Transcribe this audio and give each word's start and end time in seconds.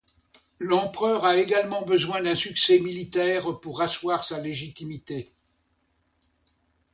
L’empereur 0.57 1.25
a 1.25 1.37
également 1.37 1.83
besoin 1.83 2.23
d’un 2.23 2.33
succès 2.33 2.79
militaire 2.79 3.59
pour 3.59 3.83
asseoir 3.83 4.23
sa 4.23 4.39
légitimité. 4.39 5.31